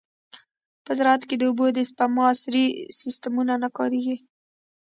په 0.85 0.91
زراعت 0.97 1.23
کې 1.29 1.35
د 1.37 1.43
اوبو 1.49 1.65
د 1.73 1.79
سپما 1.89 2.23
عصري 2.31 2.65
سیستمونه 2.99 3.53
نه 3.63 3.69
کارېږي. 3.77 4.17